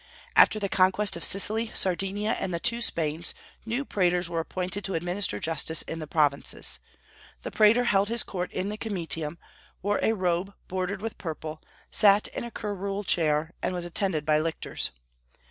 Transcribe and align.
After 0.35 0.57
the 0.59 0.67
conquest 0.67 1.15
of 1.15 1.23
Sicily, 1.23 1.69
Sardinia, 1.75 2.31
and 2.39 2.51
the 2.51 2.59
two 2.59 2.81
Spains, 2.81 3.35
new 3.67 3.85
praetors 3.85 4.31
were 4.31 4.39
appointed 4.39 4.83
to 4.85 4.95
administer 4.95 5.37
justice 5.39 5.83
in 5.83 5.99
the 5.99 6.07
provinces. 6.07 6.79
The 7.43 7.51
praetor 7.51 7.83
held 7.83 8.09
his 8.09 8.23
court 8.23 8.51
in 8.51 8.69
the 8.69 8.79
comitium, 8.79 9.37
wore 9.83 9.99
a 10.01 10.13
robe 10.13 10.55
bordered 10.67 11.03
with 11.03 11.19
purple, 11.19 11.61
sat 11.91 12.27
in 12.29 12.43
a 12.43 12.49
curule 12.49 13.03
chair, 13.03 13.51
and 13.61 13.75
was 13.75 13.85
attended 13.85 14.25
by 14.25 14.39
lictors. 14.39 14.89